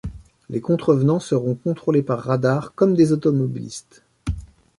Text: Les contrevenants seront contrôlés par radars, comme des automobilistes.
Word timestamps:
Les 0.49 0.61
contrevenants 0.61 1.19
seront 1.19 1.53
contrôlés 1.53 2.01
par 2.01 2.21
radars, 2.21 2.73
comme 2.73 2.95
des 2.95 3.11
automobilistes. 3.11 4.01